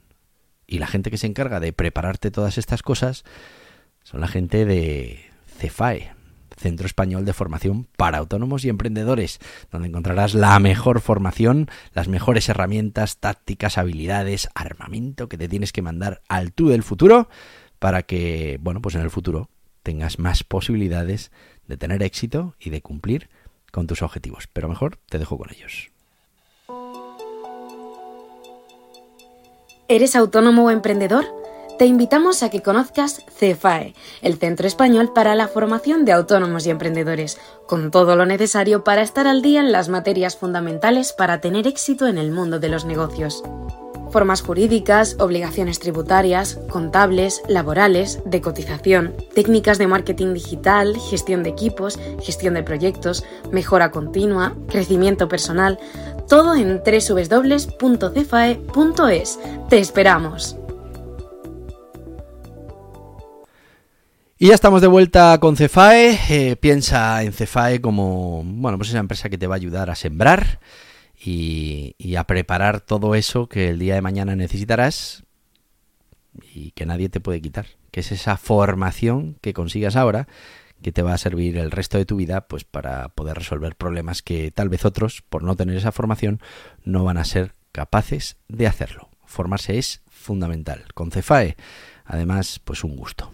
Y 0.67 0.79
la 0.79 0.87
gente 0.87 1.11
que 1.11 1.19
se 1.19 1.27
encarga 1.27 1.61
de 1.61 1.73
prepararte 1.73 2.31
todas 2.31 2.59
estas 2.59 2.83
cosas, 2.83 3.25
son 4.05 4.21
la 4.21 4.29
gente 4.29 4.65
de 4.65 5.21
CEFAE, 5.59 6.13
Centro 6.57 6.87
Español 6.87 7.25
de 7.25 7.33
Formación 7.33 7.89
para 7.97 8.19
Autónomos 8.19 8.65
y 8.65 8.69
Emprendedores, 8.69 9.41
donde 9.71 9.89
encontrarás 9.89 10.35
la 10.35 10.59
mejor 10.61 11.01
formación, 11.01 11.69
las 11.93 12.07
mejores 12.07 12.49
herramientas, 12.49 13.19
tácticas, 13.19 13.79
habilidades, 13.79 14.49
armamento 14.55 15.29
que 15.29 15.39
te 15.39 15.49
tienes 15.49 15.73
que 15.73 15.83
mandar 15.83 16.23
al 16.29 16.53
tú 16.53 16.69
del 16.69 16.83
futuro 16.83 17.29
para 17.79 18.03
que, 18.03 18.59
bueno, 18.61 18.83
pues 18.83 18.95
en 18.95 19.01
el 19.01 19.11
futuro 19.11 19.49
tengas 19.83 20.19
más 20.19 20.45
posibilidades 20.45 21.33
de 21.67 21.77
tener 21.77 22.03
éxito 22.03 22.55
y 22.61 22.71
de 22.71 22.83
cumplir 22.83 23.31
con 23.71 23.87
tus 23.87 24.03
objetivos. 24.03 24.49
Pero 24.53 24.69
mejor 24.69 24.99
te 25.09 25.19
dejo 25.19 25.39
con 25.39 25.51
ellos. 25.51 25.91
¿Eres 29.89 30.15
autónomo 30.15 30.67
o 30.67 30.71
emprendedor? 30.71 31.25
te 31.81 31.87
invitamos 31.87 32.43
a 32.43 32.51
que 32.51 32.61
conozcas 32.61 33.25
CEFAE, 33.39 33.95
el 34.21 34.37
Centro 34.37 34.67
Español 34.67 35.15
para 35.15 35.35
la 35.35 35.49
Formación 35.49 36.05
de 36.05 36.13
Autónomos 36.13 36.67
y 36.67 36.71
Emprendedores, 36.71 37.39
con 37.67 37.91
todo 37.91 38.17
lo 38.17 38.27
necesario 38.27 38.85
para 38.85 39.01
estar 39.01 39.27
al 39.27 39.41
día 39.41 39.61
en 39.61 39.73
las 39.73 39.89
materias 39.89 40.37
fundamentales 40.37 41.15
para 41.15 41.41
tener 41.41 41.67
éxito 41.67 42.07
en 42.07 42.19
el 42.19 42.33
mundo 42.33 42.59
de 42.61 42.69
los 42.69 42.85
negocios. 42.85 43.43
Formas 44.11 44.43
jurídicas, 44.43 45.17
obligaciones 45.21 45.79
tributarias, 45.79 46.59
contables, 46.69 47.43
laborales, 47.49 48.21
de 48.25 48.41
cotización, 48.41 49.15
técnicas 49.35 49.79
de 49.79 49.87
marketing 49.87 50.35
digital, 50.35 50.97
gestión 51.11 51.43
de 51.45 51.51
equipos, 51.51 51.99
gestión 52.21 52.55
de 52.55 52.65
proyectos, 52.65 53.25
mejora 53.53 53.91
continua, 53.91 54.57
crecimiento 54.69 55.29
personal, 55.29 55.79
todo 56.29 56.55
en 56.55 56.83
www.cefae.es. 56.85 57.79
¡Te 59.69 59.79
esperamos! 59.79 60.57
Y 64.43 64.49
ya 64.49 64.55
estamos 64.55 64.81
de 64.81 64.89
vuelta 64.89 65.37
con 65.39 65.55
Cefae. 65.55 66.19
Eh, 66.31 66.57
piensa 66.57 67.23
en 67.23 67.35
Cefae 67.35 67.83
como, 67.83 68.43
bueno, 68.43 68.79
pues 68.79 68.89
esa 68.89 68.99
empresa 68.99 69.29
que 69.29 69.37
te 69.37 69.47
va 69.47 69.55
a 69.55 69.57
ayudar 69.57 69.91
a 69.91 69.95
sembrar 69.95 70.61
y, 71.23 72.17
a 72.17 72.25
preparar 72.25 72.81
todo 72.81 73.15
eso 73.15 73.49
que 73.49 73.69
el 73.69 73.79
día 73.79 73.95
de 73.95 74.01
mañana 74.01 74.37
necesitarás 74.37 75.25
y 76.55 76.71
que 76.73 76.87
nadie 76.87 77.09
te 77.09 77.21
puede 77.21 77.41
quitar. 77.41 77.67
Que 77.91 78.01
es 78.01 78.13
esa 78.13 78.37
formación 78.37 79.37
que 79.41 79.53
consigas 79.53 79.97
ahora 79.97 80.29
que 80.83 80.93
te 80.93 81.03
va 81.03 81.13
a 81.13 81.19
servir 81.19 81.59
el 81.59 81.71
resto 81.71 81.99
de 81.99 82.07
tu 82.07 82.17
vida 82.17 82.49
pues 82.49 82.65
para 82.65 83.11
poder 83.11 83.37
resolver 83.37 83.77
problemas 83.77 84.23
que 84.23 84.51
tal 84.51 84.71
vez 84.71 84.87
otros, 84.87 85.23
por 85.29 85.43
no 85.43 85.55
tener 85.55 85.77
esa 85.77 85.93
formación, 85.93 86.41
no 86.85 87.05
van 87.05 87.19
a 87.19 87.25
ser 87.25 87.55
capaces 87.73 88.39
de 88.49 88.67
hacerlo. 88.67 89.11
Formarse 89.27 89.77
es 89.79 90.03
fundamental. 90.09 90.85
Con 90.95 91.11
Cefae, 91.11 91.57
además, 92.05 92.61
pues 92.65 92.83
un 92.83 92.97
gusto. 92.97 93.31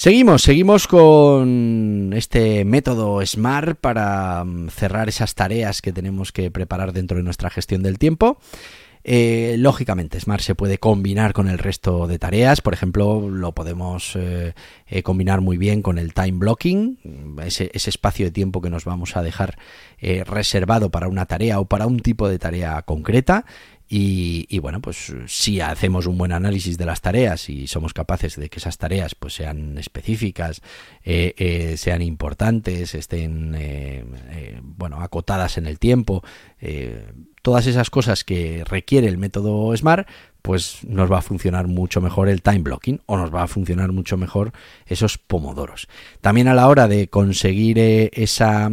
Seguimos, 0.00 0.40
seguimos 0.40 0.88
con 0.88 2.14
este 2.16 2.64
método 2.64 3.20
SMART 3.20 3.78
para 3.78 4.42
mm, 4.44 4.70
cerrar 4.70 5.10
esas 5.10 5.34
tareas 5.34 5.82
que 5.82 5.92
tenemos 5.92 6.32
que 6.32 6.50
preparar 6.50 6.94
dentro 6.94 7.18
de 7.18 7.22
nuestra 7.22 7.50
gestión 7.50 7.82
del 7.82 7.98
tiempo. 7.98 8.38
Eh, 9.04 9.56
lógicamente, 9.58 10.18
Smart 10.18 10.42
se 10.42 10.54
puede 10.54 10.78
combinar 10.78 11.34
con 11.34 11.48
el 11.48 11.58
resto 11.58 12.06
de 12.06 12.18
tareas. 12.18 12.62
Por 12.62 12.72
ejemplo, 12.72 13.28
lo 13.28 13.52
podemos 13.52 14.16
eh, 14.16 14.54
eh, 14.86 15.02
combinar 15.02 15.42
muy 15.42 15.58
bien 15.58 15.82
con 15.82 15.98
el 15.98 16.14
time 16.14 16.38
blocking, 16.38 17.36
ese, 17.44 17.70
ese, 17.74 17.90
espacio 17.90 18.24
de 18.24 18.32
tiempo 18.32 18.62
que 18.62 18.70
nos 18.70 18.86
vamos 18.86 19.18
a 19.18 19.22
dejar 19.22 19.58
reservado 20.00 20.90
para 20.90 21.08
una 21.08 21.26
tarea 21.26 21.60
o 21.60 21.66
para 21.66 21.86
un 21.86 22.00
tipo 22.00 22.26
de 22.26 22.38
tarea 22.38 22.80
concreta. 22.82 23.44
Y, 23.92 24.56
bueno, 24.60 24.80
pues 24.80 25.12
si 25.26 25.60
hacemos 25.60 26.06
un 26.06 26.16
buen 26.16 26.30
análisis 26.30 26.78
de 26.78 26.86
las 26.86 27.00
tareas 27.00 27.48
y 27.48 27.66
somos 27.66 27.92
capaces 27.92 28.36
de 28.36 28.48
que 28.48 28.60
esas 28.60 28.78
tareas 28.78 29.16
pues 29.16 29.34
sean 29.34 29.78
específicas, 29.78 30.62
eh, 31.02 31.34
eh, 31.36 31.76
sean 31.76 32.00
importantes, 32.00 32.94
estén 32.94 33.52
eh, 33.58 34.04
bueno 34.62 35.00
acotadas 35.00 35.58
en 35.58 35.66
el 35.66 35.80
tiempo, 35.80 36.22
todas 37.42 37.66
esas 37.66 37.90
cosas 37.90 38.22
que 38.22 38.62
requiere 38.64 39.08
el 39.08 39.18
método 39.18 39.76
SMART, 39.76 40.06
pues 40.40 40.84
nos 40.84 41.10
va 41.10 41.18
a 41.18 41.22
funcionar 41.22 41.66
mucho 41.66 42.00
mejor 42.00 42.28
el 42.28 42.42
time 42.42 42.60
blocking 42.60 43.00
o 43.06 43.16
nos 43.16 43.34
va 43.34 43.42
a 43.42 43.48
funcionar 43.48 43.90
mucho 43.90 44.16
mejor 44.16 44.52
esos 44.86 45.18
pomodoros. 45.18 45.88
También 46.20 46.46
a 46.46 46.54
la 46.54 46.68
hora 46.68 46.86
de 46.86 47.08
conseguir 47.08 47.80
esa 47.80 48.70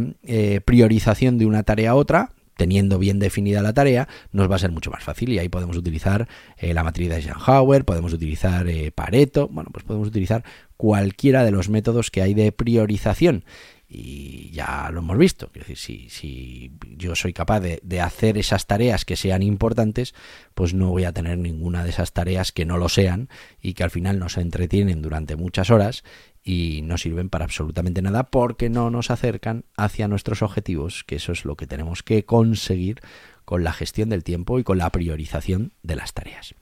priorización 0.64 1.38
de 1.38 1.46
una 1.46 1.64
tarea 1.64 1.90
a 1.90 1.94
otra, 1.96 2.30
teniendo 2.58 2.98
bien 2.98 3.20
definida 3.20 3.62
la 3.62 3.72
tarea, 3.72 4.08
nos 4.32 4.50
va 4.50 4.56
a 4.56 4.58
ser 4.58 4.72
mucho 4.72 4.90
más 4.90 5.04
fácil. 5.04 5.30
Y 5.30 5.38
ahí 5.38 5.48
podemos 5.48 5.76
utilizar 5.76 6.28
eh, 6.58 6.74
la 6.74 6.82
matriz 6.82 7.08
de 7.08 7.16
Eisenhower, 7.16 7.84
podemos 7.84 8.12
utilizar 8.12 8.68
eh, 8.68 8.90
Pareto, 8.90 9.48
bueno, 9.48 9.70
pues 9.72 9.84
podemos 9.84 10.08
utilizar 10.08 10.44
cualquiera 10.76 11.44
de 11.44 11.52
los 11.52 11.68
métodos 11.68 12.10
que 12.10 12.20
hay 12.20 12.34
de 12.34 12.52
priorización 12.52 13.44
y 13.88 14.50
ya 14.50 14.90
lo 14.92 15.00
hemos 15.00 15.16
visto. 15.16 15.50
Decir, 15.54 15.78
si, 15.78 16.10
si 16.10 16.72
yo 16.96 17.14
soy 17.14 17.32
capaz 17.32 17.60
de, 17.60 17.80
de, 17.82 18.00
hacer 18.00 18.36
esas 18.36 18.66
tareas 18.66 19.04
que 19.04 19.16
sean 19.16 19.42
importantes, 19.42 20.14
pues 20.54 20.74
no 20.74 20.90
voy 20.90 21.04
a 21.04 21.12
tener 21.12 21.38
ninguna 21.38 21.84
de 21.84 21.90
esas 21.90 22.12
tareas 22.12 22.52
que 22.52 22.66
no 22.66 22.76
lo 22.76 22.88
sean 22.88 23.28
y 23.62 23.72
que 23.72 23.84
al 23.84 23.90
final 23.90 24.18
nos 24.18 24.36
entretienen 24.36 25.00
durante 25.00 25.36
muchas 25.36 25.70
horas 25.70 26.04
y 26.44 26.82
no 26.82 26.98
sirven 26.98 27.30
para 27.30 27.44
absolutamente 27.44 28.02
nada 28.02 28.24
porque 28.24 28.68
no 28.68 28.90
nos 28.90 29.10
acercan 29.10 29.64
hacia 29.76 30.08
nuestros 30.08 30.42
objetivos, 30.42 31.04
que 31.04 31.16
eso 31.16 31.32
es 31.32 31.44
lo 31.44 31.56
que 31.56 31.66
tenemos 31.66 32.02
que 32.02 32.24
conseguir 32.24 33.00
con 33.48 33.64
la 33.64 33.72
gestión 33.72 34.10
del 34.10 34.24
tiempo 34.24 34.58
y 34.58 34.62
con 34.62 34.76
la 34.76 34.92
priorización 34.92 35.72
de 35.82 35.96
las 35.96 36.12
tareas. 36.12 36.54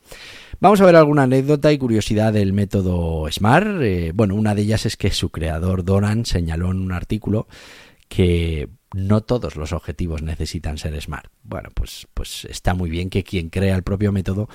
Vamos 0.61 0.81
a 0.81 0.87
ver 0.87 0.95
alguna 0.95 1.25
anécdota 1.25 1.73
y 1.73 1.79
curiosidad 1.79 2.33
del 2.33 2.53
método 2.53 3.27
SMART. 3.29 3.83
Eh, 3.83 4.13
bueno, 4.15 4.37
una 4.37 4.55
de 4.55 4.63
ellas 4.63 4.87
es 4.87 4.97
que 4.97 5.11
su 5.11 5.31
creador 5.31 5.83
Doran 5.83 6.27
señaló 6.27 6.71
en 6.71 6.77
un 6.77 6.93
artículo 6.93 7.49
que 8.07 8.69
no 8.95 9.21
todos 9.21 9.57
los 9.57 9.73
objetivos 9.73 10.23
necesitan 10.23 10.79
ser 10.79 11.03
SMART. 11.03 11.29
Bueno, 11.43 11.71
pues, 11.75 12.07
pues 12.15 12.45
está 12.45 12.73
muy 12.75 12.89
bien 12.89 13.11
que 13.11 13.25
quien 13.25 13.51
crea 13.51 13.75
el 13.75 13.83
propio 13.83 14.13
método 14.13 14.49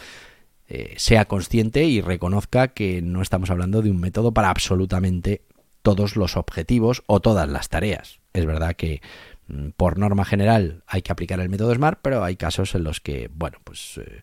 eh, 0.69 0.93
sea 0.95 1.25
consciente 1.25 1.83
y 1.83 1.99
reconozca 1.99 2.69
que 2.69 3.01
no 3.01 3.21
estamos 3.21 3.49
hablando 3.49 3.81
de 3.81 3.91
un 3.91 3.99
método 3.99 4.33
para 4.33 4.51
absolutamente 4.51 5.41
todos 5.81 6.15
los 6.15 6.37
objetivos 6.37 7.03
o 7.07 7.19
todas 7.19 7.49
las 7.49 7.67
tareas. 7.67 8.21
Es 8.31 8.45
verdad 8.45 8.77
que 8.77 9.01
por 9.77 9.97
norma 9.97 10.25
general 10.25 10.83
hay 10.87 11.01
que 11.01 11.11
aplicar 11.11 11.39
el 11.39 11.49
método 11.49 11.73
SMART, 11.73 11.99
pero 12.01 12.23
hay 12.23 12.35
casos 12.35 12.75
en 12.75 12.83
los 12.83 12.99
que, 12.99 13.29
bueno, 13.33 13.57
pues 13.63 13.99
eh, 14.03 14.21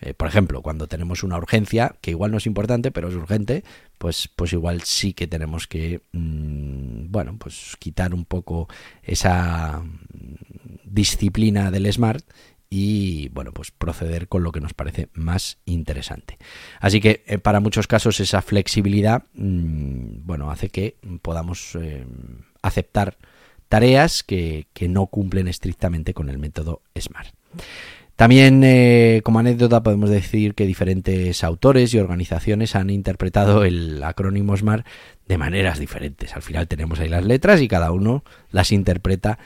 eh, 0.00 0.14
por 0.14 0.28
ejemplo, 0.28 0.62
cuando 0.62 0.86
tenemos 0.86 1.22
una 1.22 1.36
urgencia, 1.36 1.96
que 2.00 2.12
igual 2.12 2.30
no 2.30 2.38
es 2.38 2.46
importante, 2.46 2.90
pero 2.90 3.08
es 3.08 3.14
urgente, 3.14 3.64
pues, 3.98 4.28
pues 4.34 4.52
igual 4.52 4.82
sí 4.82 5.12
que 5.12 5.26
tenemos 5.26 5.66
que, 5.66 6.02
mm, 6.12 7.10
bueno, 7.10 7.36
pues 7.38 7.76
quitar 7.78 8.14
un 8.14 8.24
poco 8.24 8.68
esa 9.02 9.80
mm, 9.80 10.34
disciplina 10.84 11.70
del 11.70 11.92
SMART 11.92 12.24
y 12.70 13.30
bueno 13.30 13.52
pues 13.52 13.70
proceder 13.70 14.28
con 14.28 14.42
lo 14.42 14.52
que 14.52 14.60
nos 14.60 14.74
parece 14.74 15.08
más 15.14 15.56
interesante. 15.64 16.38
Así 16.80 17.00
que 17.00 17.24
eh, 17.26 17.38
para 17.38 17.60
muchos 17.60 17.86
casos 17.86 18.20
esa 18.20 18.42
flexibilidad 18.42 19.24
mm, 19.32 20.26
bueno 20.26 20.50
hace 20.50 20.68
que 20.68 20.98
podamos 21.22 21.78
aceptar 22.60 23.16
tareas 23.68 24.22
que, 24.22 24.66
no 24.88 25.06
cumplen 25.06 25.48
estrictamente 25.48 26.14
con 26.14 26.28
el 26.28 26.38
método 26.38 26.82
SMART 26.98 27.34
también 28.18 28.64
eh, 28.64 29.20
como 29.22 29.38
anécdota 29.38 29.84
podemos 29.84 30.10
decir 30.10 30.56
que 30.56 30.66
diferentes 30.66 31.44
autores 31.44 31.94
y 31.94 32.00
organizaciones 32.00 32.74
han 32.74 32.90
interpretado 32.90 33.62
el 33.62 34.02
acrónimo 34.02 34.56
SMART 34.56 34.84
de 35.28 35.38
maneras 35.38 35.78
diferentes. 35.78 36.34
Al 36.34 36.42
final 36.42 36.66
tenemos 36.66 36.98
ahí 36.98 37.08
las 37.08 37.24
letras 37.24 37.60
y 37.60 37.68
cada 37.68 37.92
uno 37.92 38.24
las 38.50 38.72
interpreta 38.72 39.38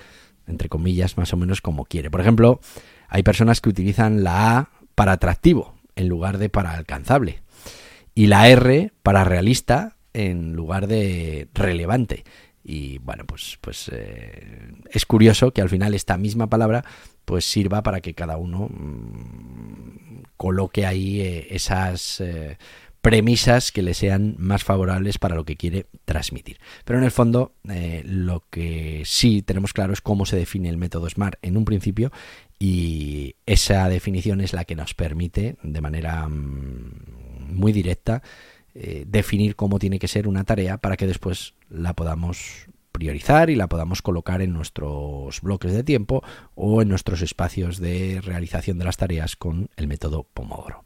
entre 0.47 0.71
comillas 0.71 1.19
más 1.19 1.35
o 1.35 1.37
menos 1.37 1.61
como 1.61 1.85
quiere. 1.85 2.11
Por 2.11 2.23
ejemplo 2.23 2.61
hay 3.09 3.23
personas 3.23 3.61
que 3.61 3.69
utilizan 3.69 4.25
la 4.25 4.57
A 4.57 4.71
para 4.95 5.13
atractivo 5.13 5.75
en 5.95 6.09
lugar 6.09 6.39
de 6.39 6.49
para 6.49 6.73
alcanzable 6.73 7.43
y 8.15 8.29
la 8.29 8.49
R 8.49 8.91
para 9.03 9.25
realista 9.25 9.97
en 10.15 10.55
lugar 10.55 10.87
de 10.87 11.49
relevante. 11.53 12.25
Y 12.65 12.99
bueno, 12.99 13.25
pues, 13.27 13.59
pues 13.61 13.91
eh, 13.93 14.73
es 14.91 15.07
curioso 15.07 15.53
que 15.53 15.63
al 15.63 15.69
final 15.69 15.95
esta 15.95 16.17
misma 16.17 16.49
palabra 16.49 16.85
pues 17.25 17.45
sirva 17.45 17.83
para 17.83 18.01
que 18.01 18.15
cada 18.15 18.37
uno 18.37 18.69
mmm, 18.69 20.23
coloque 20.37 20.87
ahí 20.87 21.21
eh, 21.21 21.49
esas 21.51 22.21
eh, 22.21 22.59
premisas 23.01 23.73
que 23.73 23.83
le 23.83 23.95
sean 23.95 24.37
más 24.39 24.63
favorables 24.63 25.19
para 25.19 25.35
lo 25.35 25.45
que 25.45 25.57
quiere 25.57 25.87
transmitir. 26.05 26.59
Pero 26.85 26.99
en 26.99 27.05
el 27.05 27.11
fondo 27.11 27.55
lo 28.05 28.45
que 28.49 29.03
sí 29.05 29.43
tenemos 29.43 29.73
claro 29.73 29.93
es 29.93 30.01
cómo 30.01 30.25
se 30.25 30.37
define 30.37 30.69
el 30.69 30.77
método 30.77 31.11
SMART 31.11 31.39
en 31.43 31.57
un 31.57 31.65
principio 31.65 32.13
y 32.61 33.35
esa 33.45 33.89
definición 33.89 34.41
es 34.41 34.53
la 34.53 34.65
que 34.65 34.77
nos 34.77 34.95
permite 34.95 35.57
de 35.65 35.81
manera 35.81 36.29
mm, 36.29 37.57
muy 37.57 37.73
directa 37.73 38.23
eh, 38.75 39.05
definir 39.07 39.57
cómo 39.57 39.79
tiene 39.79 39.99
que 39.99 40.09
ser 40.09 40.27
una 40.29 40.45
tarea 40.45 40.79
para 40.79 40.97
que 40.97 41.07
después 41.07 41.55
la 41.69 41.95
podamos 41.95 42.67
priorizar 42.93 43.51
y 43.51 43.57
la 43.57 43.69
podamos 43.69 44.03
colocar 44.03 44.43
en 44.43 44.53
nuestros 44.53 45.41
bloques 45.41 45.73
de 45.73 45.83
tiempo 45.83 46.23
o 46.55 46.83
en 46.83 46.89
nuestros 46.89 47.23
espacios 47.23 47.79
de 47.79 48.21
realización 48.23 48.79
de 48.79 48.85
las 48.85 48.97
tareas 48.97 49.37
con 49.37 49.71
el 49.77 49.89
método 49.89 50.27
Pomodoro. 50.35 50.85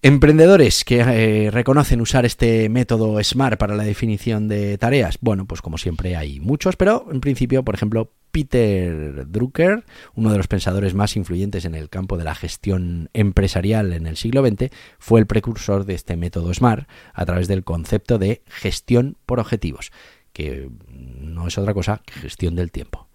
Emprendedores 0.00 0.84
que 0.84 1.00
eh, 1.00 1.50
reconocen 1.50 2.00
usar 2.00 2.24
este 2.24 2.68
método 2.68 3.20
SMART 3.20 3.58
para 3.58 3.74
la 3.74 3.82
definición 3.82 4.46
de 4.46 4.78
tareas. 4.78 5.18
Bueno, 5.20 5.44
pues 5.44 5.60
como 5.60 5.76
siempre 5.76 6.14
hay 6.14 6.38
muchos, 6.38 6.76
pero 6.76 7.08
en 7.10 7.20
principio, 7.20 7.64
por 7.64 7.74
ejemplo, 7.74 8.12
Peter 8.30 9.26
Drucker, 9.28 9.84
uno 10.14 10.30
de 10.30 10.36
los 10.36 10.46
pensadores 10.46 10.94
más 10.94 11.16
influyentes 11.16 11.64
en 11.64 11.74
el 11.74 11.88
campo 11.88 12.16
de 12.16 12.22
la 12.22 12.36
gestión 12.36 13.10
empresarial 13.12 13.92
en 13.92 14.06
el 14.06 14.16
siglo 14.16 14.46
XX, 14.46 14.70
fue 15.00 15.18
el 15.18 15.26
precursor 15.26 15.84
de 15.84 15.94
este 15.94 16.16
método 16.16 16.54
SMART 16.54 16.88
a 17.12 17.26
través 17.26 17.48
del 17.48 17.64
concepto 17.64 18.18
de 18.18 18.42
gestión 18.46 19.16
por 19.26 19.40
objetivos, 19.40 19.90
que 20.32 20.70
no 20.88 21.48
es 21.48 21.58
otra 21.58 21.74
cosa 21.74 22.02
que 22.06 22.12
gestión 22.12 22.54
del 22.54 22.70
tiempo. 22.70 23.08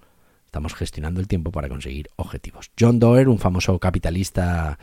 Estamos 0.48 0.76
gestionando 0.76 1.22
el 1.22 1.28
tiempo 1.28 1.52
para 1.52 1.70
conseguir 1.70 2.10
objetivos. 2.18 2.72
John 2.80 3.00
Doerr, 3.00 3.30
un 3.30 3.40
famoso 3.40 3.80
capitalista 3.80 4.78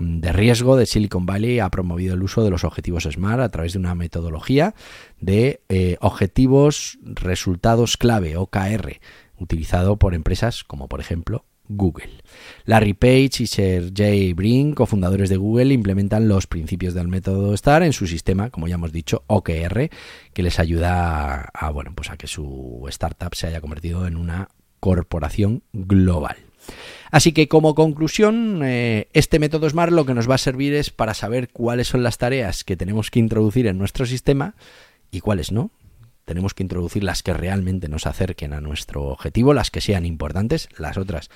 de 0.00 0.32
riesgo 0.32 0.76
de 0.76 0.86
Silicon 0.86 1.26
Valley 1.26 1.58
ha 1.58 1.70
promovido 1.70 2.14
el 2.14 2.22
uso 2.22 2.44
de 2.44 2.50
los 2.50 2.64
objetivos 2.64 3.04
SMART 3.04 3.40
a 3.40 3.50
través 3.50 3.72
de 3.72 3.78
una 3.78 3.94
metodología 3.94 4.74
de 5.20 5.60
eh, 5.68 5.96
objetivos 6.00 6.98
resultados 7.02 7.96
clave, 7.96 8.36
OKR, 8.36 9.00
utilizado 9.38 9.96
por 9.96 10.14
empresas 10.14 10.64
como 10.64 10.88
por 10.88 11.00
ejemplo 11.00 11.44
Google. 11.68 12.22
Larry 12.64 12.94
Page 12.94 13.42
y 13.42 13.46
Sergey 13.46 14.32
Brin, 14.32 14.74
cofundadores 14.74 15.28
de 15.28 15.36
Google, 15.36 15.74
implementan 15.74 16.28
los 16.28 16.46
principios 16.46 16.94
del 16.94 17.08
método 17.08 17.56
STAR 17.56 17.82
en 17.82 17.92
su 17.92 18.06
sistema, 18.06 18.50
como 18.50 18.68
ya 18.68 18.76
hemos 18.76 18.92
dicho, 18.92 19.22
OKR, 19.26 19.90
que 20.32 20.42
les 20.42 20.58
ayuda 20.58 21.50
a, 21.52 21.70
bueno, 21.70 21.92
pues 21.94 22.10
a 22.10 22.16
que 22.16 22.26
su 22.26 22.84
startup 22.88 23.34
se 23.34 23.48
haya 23.48 23.60
convertido 23.60 24.06
en 24.06 24.16
una 24.16 24.48
corporación 24.80 25.62
global. 25.72 26.36
Así 27.10 27.32
que 27.32 27.48
como 27.48 27.74
conclusión, 27.74 28.60
eh, 28.62 29.08
este 29.12 29.38
método 29.38 29.68
SMART 29.68 29.92
lo 29.92 30.04
que 30.04 30.14
nos 30.14 30.28
va 30.28 30.34
a 30.34 30.38
servir 30.38 30.74
es 30.74 30.90
para 30.90 31.14
saber 31.14 31.48
cuáles 31.48 31.88
son 31.88 32.02
las 32.02 32.18
tareas 32.18 32.64
que 32.64 32.76
tenemos 32.76 33.10
que 33.10 33.18
introducir 33.18 33.66
en 33.66 33.78
nuestro 33.78 34.04
sistema 34.04 34.54
y 35.10 35.20
cuáles 35.20 35.50
no. 35.50 35.70
Tenemos 36.26 36.52
que 36.52 36.62
introducir 36.62 37.04
las 37.04 37.22
que 37.22 37.32
realmente 37.32 37.88
nos 37.88 38.06
acerquen 38.06 38.52
a 38.52 38.60
nuestro 38.60 39.04
objetivo, 39.04 39.54
las 39.54 39.70
que 39.70 39.80
sean 39.80 40.04
importantes, 40.04 40.68
las 40.76 40.98
otras 40.98 41.30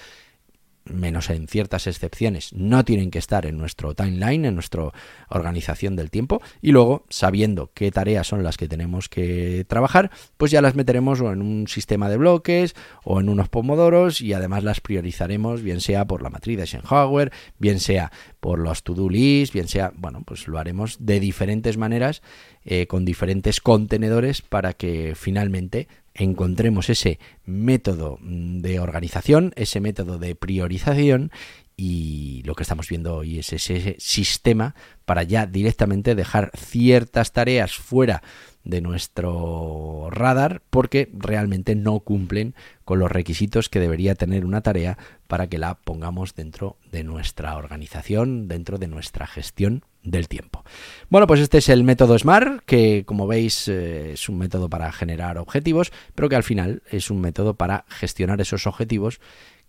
menos 0.84 1.30
en 1.30 1.48
ciertas 1.48 1.86
excepciones, 1.86 2.52
no 2.52 2.84
tienen 2.84 3.10
que 3.10 3.18
estar 3.18 3.46
en 3.46 3.58
nuestro 3.58 3.94
timeline, 3.94 4.44
en 4.44 4.54
nuestra 4.54 4.90
organización 5.28 5.96
del 5.96 6.10
tiempo, 6.10 6.42
y 6.60 6.72
luego, 6.72 7.04
sabiendo 7.08 7.70
qué 7.74 7.90
tareas 7.90 8.26
son 8.26 8.42
las 8.42 8.56
que 8.56 8.68
tenemos 8.68 9.08
que 9.08 9.64
trabajar, 9.68 10.10
pues 10.36 10.50
ya 10.50 10.62
las 10.62 10.74
meteremos 10.74 11.20
en 11.20 11.42
un 11.42 11.68
sistema 11.68 12.08
de 12.08 12.16
bloques 12.16 12.74
o 13.04 13.20
en 13.20 13.28
unos 13.28 13.48
pomodoros 13.48 14.20
y 14.20 14.32
además 14.32 14.64
las 14.64 14.80
priorizaremos, 14.80 15.62
bien 15.62 15.80
sea 15.80 16.06
por 16.06 16.22
la 16.22 16.30
matriz 16.30 16.56
de 16.56 16.62
Eisenhower, 16.64 17.32
bien 17.58 17.80
sea 17.80 18.10
por 18.40 18.58
los 18.58 18.82
to-do 18.82 19.08
list, 19.08 19.52
bien 19.52 19.68
sea, 19.68 19.92
bueno, 19.94 20.22
pues 20.26 20.48
lo 20.48 20.58
haremos 20.58 20.96
de 21.00 21.20
diferentes 21.20 21.76
maneras, 21.76 22.22
eh, 22.64 22.86
con 22.86 23.04
diferentes 23.04 23.60
contenedores 23.60 24.40
para 24.40 24.72
que 24.72 25.14
finalmente 25.16 25.88
encontremos 26.14 26.90
ese 26.90 27.18
método 27.44 28.18
de 28.22 28.80
organización, 28.80 29.52
ese 29.56 29.80
método 29.80 30.18
de 30.18 30.34
priorización 30.34 31.30
y 31.76 32.42
lo 32.44 32.54
que 32.54 32.62
estamos 32.62 32.88
viendo 32.88 33.16
hoy 33.16 33.38
es 33.38 33.52
ese 33.52 33.96
sistema 33.98 34.74
para 35.04 35.22
ya 35.22 35.46
directamente 35.46 36.14
dejar 36.14 36.50
ciertas 36.56 37.32
tareas 37.32 37.74
fuera 37.74 38.22
de 38.64 38.80
nuestro 38.80 40.08
radar 40.10 40.62
porque 40.70 41.10
realmente 41.12 41.74
no 41.74 42.00
cumplen 42.00 42.54
con 42.84 42.98
los 42.98 43.10
requisitos 43.10 43.68
que 43.68 43.80
debería 43.80 44.14
tener 44.14 44.44
una 44.44 44.60
tarea 44.60 44.98
para 45.26 45.48
que 45.48 45.58
la 45.58 45.74
pongamos 45.74 46.34
dentro 46.34 46.76
de 46.90 47.02
nuestra 47.02 47.56
organización, 47.56 48.48
dentro 48.48 48.78
de 48.78 48.86
nuestra 48.86 49.26
gestión 49.26 49.84
del 50.02 50.28
tiempo. 50.28 50.64
Bueno, 51.08 51.26
pues 51.26 51.40
este 51.40 51.58
es 51.58 51.68
el 51.68 51.84
método 51.84 52.18
SMART, 52.18 52.62
que 52.64 53.04
como 53.04 53.26
veis 53.26 53.68
eh, 53.68 54.12
es 54.12 54.28
un 54.28 54.38
método 54.38 54.68
para 54.68 54.90
generar 54.92 55.38
objetivos, 55.38 55.92
pero 56.14 56.28
que 56.28 56.36
al 56.36 56.42
final 56.42 56.82
es 56.90 57.10
un 57.10 57.20
método 57.20 57.54
para 57.54 57.84
gestionar 57.88 58.40
esos 58.40 58.66
objetivos, 58.66 59.20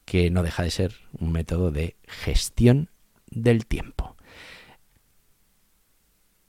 que 0.06 0.30
no 0.30 0.44
deja 0.44 0.64
de 0.64 0.72
ser 0.72 0.96
un 1.20 1.32
método 1.32 1.72
de 1.72 1.96
gestión 2.08 2.90
del 3.30 3.66
tiempo. 3.66 4.16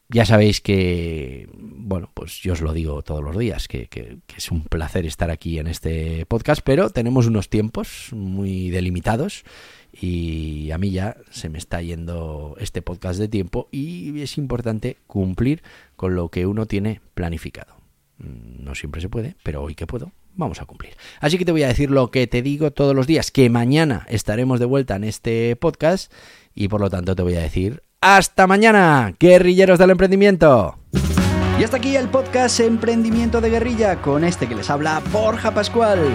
Ya 0.08 0.26
sabéis 0.26 0.60
que, 0.60 1.48
bueno, 1.54 2.10
pues 2.14 2.40
yo 2.40 2.52
os 2.52 2.60
lo 2.60 2.72
digo 2.72 3.02
todos 3.02 3.24
los 3.24 3.36
días, 3.36 3.66
que, 3.68 3.86
que, 3.88 4.18
es 4.36 4.50
un 4.50 4.62
placer 4.62 5.06
estar 5.06 5.30
aquí 5.30 5.58
en 5.58 5.66
este 5.66 6.24
podcast, 6.26 6.60
pero 6.64 6.90
tenemos 6.90 7.26
unos 7.26 7.48
tiempos 7.48 8.10
muy 8.12 8.70
delimitados 8.70 9.44
y 10.00 10.70
a 10.70 10.78
mí 10.78 10.90
ya 10.90 11.16
se 11.30 11.48
me 11.48 11.58
está 11.58 11.80
yendo 11.82 12.56
este 12.58 12.82
podcast 12.82 13.18
de 13.18 13.28
tiempo 13.28 13.68
y 13.70 14.20
es 14.20 14.38
importante 14.38 14.96
cumplir 15.06 15.62
con 15.96 16.14
lo 16.14 16.28
que 16.28 16.46
uno 16.46 16.66
tiene 16.66 17.00
planificado. 17.14 17.74
No 18.18 18.74
siempre 18.74 19.00
se 19.00 19.08
puede, 19.08 19.36
pero 19.42 19.62
hoy 19.62 19.74
que 19.74 19.86
puedo, 19.86 20.12
vamos 20.34 20.60
a 20.60 20.66
cumplir. 20.66 20.94
Así 21.20 21.38
que 21.38 21.44
te 21.44 21.52
voy 21.52 21.62
a 21.62 21.68
decir 21.68 21.90
lo 21.90 22.10
que 22.10 22.26
te 22.26 22.42
digo 22.42 22.70
todos 22.72 22.94
los 22.94 23.06
días, 23.06 23.30
que 23.30 23.50
mañana 23.50 24.06
estaremos 24.08 24.60
de 24.60 24.66
vuelta 24.66 24.96
en 24.96 25.04
este 25.04 25.56
podcast 25.56 26.12
y 26.54 26.68
por 26.68 26.80
lo 26.80 26.90
tanto 26.90 27.16
te 27.16 27.22
voy 27.22 27.34
a 27.34 27.40
decir 27.40 27.82
hasta 28.00 28.46
mañana, 28.46 29.14
guerrilleros 29.18 29.78
del 29.78 29.88
emprendimiento. 29.88 30.76
Y 31.58 31.64
hasta 31.64 31.78
aquí 31.78 31.96
el 31.96 32.08
podcast 32.08 32.60
Emprendimiento 32.60 33.40
de 33.40 33.48
Guerrilla 33.48 34.02
con 34.02 34.24
este 34.24 34.46
que 34.46 34.54
les 34.54 34.68
habla 34.68 35.00
Borja 35.10 35.54
Pascual. 35.54 36.14